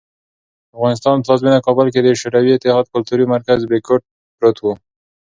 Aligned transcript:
د 0.69 0.71
افغانستان 0.77 1.15
پلازمېنه 1.25 1.59
کابل 1.67 1.87
کې 1.93 2.01
د 2.01 2.07
شوروي 2.21 2.51
اتحاد 2.53 2.85
کلتوري 2.93 3.25
مرکز 3.33 3.59
"بریکوټ" 3.69 4.01
پروت 4.37 4.57
و. 4.61 4.65